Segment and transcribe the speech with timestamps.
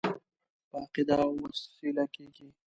[0.69, 2.47] په عقیده او وسیله کېږي.